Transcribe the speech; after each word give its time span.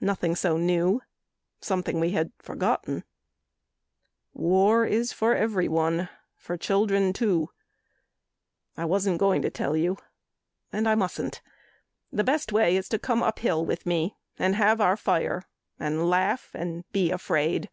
Nothing 0.00 0.36
so 0.36 0.56
new 0.56 1.02
something 1.58 1.98
we 1.98 2.12
had 2.12 2.30
forgotten: 2.38 3.02
War 4.32 4.84
is 4.86 5.12
for 5.12 5.34
everyone, 5.34 6.08
for 6.36 6.56
children 6.56 7.12
too. 7.12 7.50
I 8.76 8.84
wasn't 8.84 9.18
going 9.18 9.42
to 9.42 9.50
tell 9.50 9.76
you 9.76 9.98
and 10.72 10.88
I 10.88 10.94
mustn't. 10.94 11.42
The 12.12 12.22
best 12.22 12.52
way 12.52 12.76
is 12.76 12.88
to 12.90 12.98
come 13.00 13.24
up 13.24 13.40
hill 13.40 13.66
with 13.66 13.86
me 13.86 14.16
And 14.38 14.54
have 14.54 14.80
our 14.80 14.96
fire 14.96 15.42
and 15.80 16.08
laugh 16.08 16.50
and 16.54 16.84
be 16.92 17.10
afraid." 17.10 17.68